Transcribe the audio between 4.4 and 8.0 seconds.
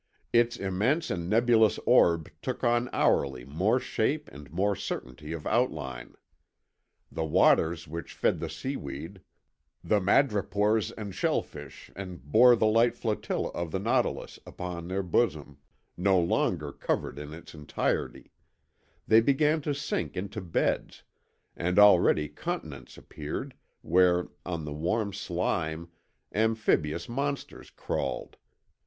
more certainty of outline. The waters